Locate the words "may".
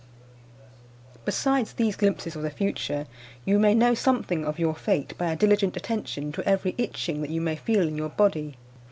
3.59-3.75, 7.39-7.55